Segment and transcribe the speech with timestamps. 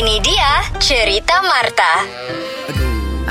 [0.00, 1.92] Ini dia cerita Marta.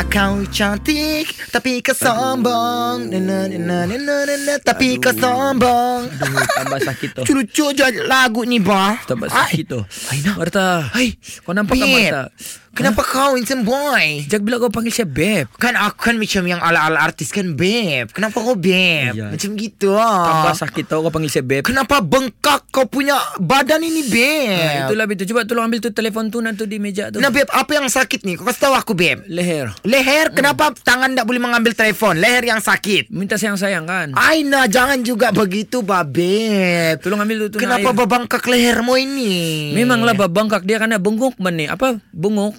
[0.09, 6.13] Kau cantik tapi kau sombong na, na, na, na, na, na, na, Tapi kau sombong
[6.13, 7.21] Aduh, tambah sakit tu.
[7.33, 9.81] Lucu je lagu ni bah Tambah sakit tu.
[10.37, 10.93] Marta.
[10.93, 12.21] Hai Kau nampak kan Marta?
[12.69, 15.49] Kenapa kau handsome boy Sejak bila kau panggil saya Beb?
[15.57, 19.33] Kan aku kan macam yang ala-ala artis kan babe Kenapa kau babe Ya.
[19.33, 20.55] Macam gitu Tambah ah.
[20.55, 21.65] sakit tau kau panggil saya Beb.
[21.65, 25.25] Kenapa bengkak kau punya badan ini babe Ha, itulah betul.
[25.29, 27.17] Coba tolong ambil tu telefon tu nanti di meja tu.
[27.17, 29.73] Nah babe apa yang sakit ni Kau kasih tahu aku babe Leher.
[29.81, 34.07] Leher kenapa tangan tak boleh mengambil telefon Leher yang sakit Minta sayang-sayang kan?
[34.13, 37.97] Aina jangan juga begitu babe Tolong ambil tu tu Kenapa air.
[37.97, 41.65] babangkak lehermu ini Memanglah babangkak dia karena benguk man ni.
[41.65, 41.97] Apa?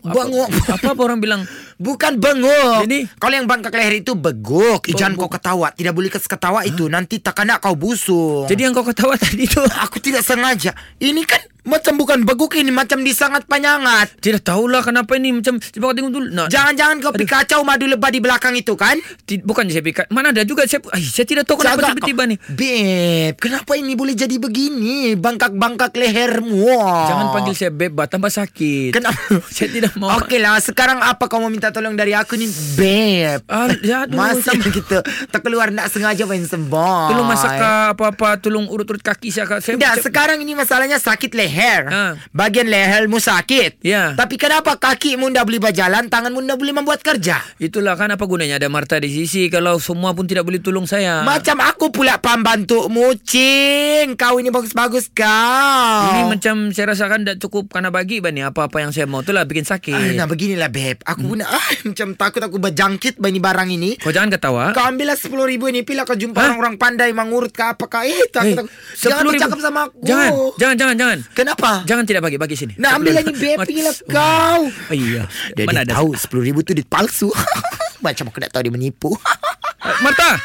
[0.00, 0.48] Benguk?
[0.48, 0.74] Apa.
[0.76, 1.42] Apa, apa orang bilang?
[1.80, 3.08] Bukan benguk Jadi?
[3.16, 7.40] Kalau yang bangkak leher itu beguk Jangan kau ketawa Tidak boleh ketawa itu Nanti tak
[7.40, 9.64] kena kau busuk Jadi yang kau ketawa tadi tu.
[9.64, 15.12] Aku tidak sengaja Ini kan macam bukan beguk ini Macam disangat panyangat Tidak tahulah kenapa
[15.14, 16.26] ini macam coba kau tengok dulu.
[16.28, 20.08] Nah, Jangan-jangan kau pi kacau madu lebah di belakang itu kan ti- bukan saya pikat.
[20.08, 22.36] Mana ada juga saya ay, saya tidak tahu kenapa tiba-tiba ni.
[22.46, 26.64] Beb Kenapa ini boleh jadi begini Bangkak-bangkak lehermu
[27.06, 28.92] Jangan panggil saya beb, bah, tambah sakit.
[28.92, 29.18] Kenapa
[29.50, 30.16] Saya tidak mau.
[30.18, 34.16] Okey lah Sekarang apa kau mau minta tolong dari aku ni Beb Ah, ya, aduh,
[34.16, 37.52] Masa saya- kita Tak keluar nak sengaja main sembah Tolong masak
[37.92, 39.46] apa-apa, tolong urut-urut kaki saya.
[39.58, 41.49] tidak, sekarang ini masalahnya sakit leher.
[41.52, 42.04] Ha.
[42.30, 43.80] Bagian lehermu sakit.
[43.80, 44.12] Ya.
[44.12, 47.40] Tapi kenapa kakimu ndak boleh berjalan, tanganmu ndak boleh membuat kerja?
[47.56, 51.22] Itulah kan apa gunanya ada Marta di sisi kalau semua pun tidak boleh tolong saya.
[51.22, 54.14] Macam aku pula pembantumu, Cing.
[54.14, 56.02] Kau ini bagus-bagus kau.
[56.08, 59.62] Ini macam saya rasakan tak cukup karena bagi bani apa-apa yang saya mau itulah bikin
[59.62, 60.14] Ah, sakit.
[60.14, 64.30] nah beginilah Beb Aku pun ah, macam takut aku berjangkit bani barang ini Kau jangan
[64.30, 64.72] ketawa.
[64.72, 66.46] Kau ambillah sepuluh ribu ini Pilih kau jumpa Hah?
[66.48, 69.30] orang-orang pandai Mengurut ke apakah Eh takut Eh, aku Jangan 10.000.
[69.30, 71.18] bercakap sama aku Jangan, jangan, jangan, jangan.
[71.40, 71.70] Kenapa?
[71.84, 72.76] Jangan tidak bagi, bagi sini.
[72.76, 75.24] Nah ambil lagi Beb Pilihlah kau Oh, iya.
[75.52, 75.94] Dia, Mana dia ada?
[75.96, 77.32] tahu sepuluh ribu tu dia palsu
[78.04, 79.10] Macam aku nak tahu dia menipu
[80.04, 80.36] Marta.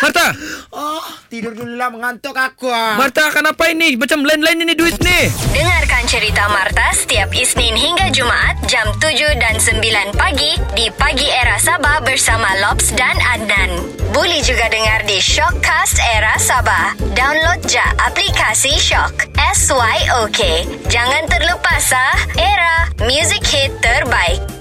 [0.00, 0.26] Marta.
[0.70, 2.94] Oh tidur dulu lah mengantuk aku ah.
[2.94, 3.94] Marta kenapa ini?
[3.94, 5.20] Macam lain-lain ini duit ni.
[5.50, 7.53] Dengarkan cerita Marta setiap Isnin
[9.34, 13.82] dan 9 pagi di Pagi Era Sabah bersama Lobs dan Adnan.
[14.14, 16.94] Boleh juga dengar di Shockcast Era Sabah.
[17.18, 19.26] Download je aplikasi Shock.
[19.34, 20.40] S-Y-O-K.
[20.86, 22.18] Jangan terlepas ah.
[22.38, 24.53] Era, music hit terbaik.